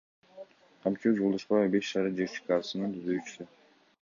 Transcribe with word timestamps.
Камчыбек 0.85 1.19
Жолдошбаев— 1.19 1.69
Беш 1.77 1.91
Сары 1.93 2.11
ЖЧКсынын 2.17 2.97
түзүүчүсү. 2.97 3.49